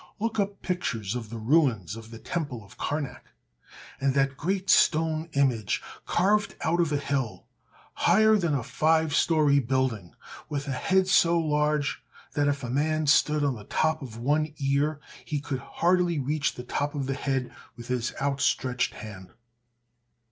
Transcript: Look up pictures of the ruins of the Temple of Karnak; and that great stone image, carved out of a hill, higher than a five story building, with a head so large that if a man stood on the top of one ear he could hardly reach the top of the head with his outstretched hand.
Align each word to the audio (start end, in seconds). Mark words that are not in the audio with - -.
Look 0.17 0.39
up 0.39 0.63
pictures 0.63 1.13
of 1.13 1.29
the 1.29 1.37
ruins 1.37 1.95
of 1.95 2.09
the 2.09 2.17
Temple 2.17 2.65
of 2.65 2.75
Karnak; 2.75 3.23
and 3.99 4.15
that 4.15 4.35
great 4.35 4.67
stone 4.67 5.29
image, 5.33 5.79
carved 6.07 6.55
out 6.61 6.79
of 6.81 6.91
a 6.91 6.97
hill, 6.97 7.45
higher 7.93 8.35
than 8.35 8.55
a 8.55 8.63
five 8.63 9.13
story 9.15 9.59
building, 9.59 10.15
with 10.49 10.67
a 10.67 10.71
head 10.71 11.07
so 11.07 11.37
large 11.37 12.01
that 12.33 12.47
if 12.47 12.63
a 12.63 12.69
man 12.71 13.05
stood 13.05 13.43
on 13.43 13.53
the 13.53 13.63
top 13.65 14.01
of 14.01 14.17
one 14.17 14.55
ear 14.57 14.99
he 15.23 15.39
could 15.39 15.59
hardly 15.59 16.17
reach 16.17 16.55
the 16.55 16.63
top 16.63 16.95
of 16.95 17.05
the 17.05 17.13
head 17.13 17.53
with 17.75 17.89
his 17.89 18.11
outstretched 18.19 18.95
hand. 18.95 19.29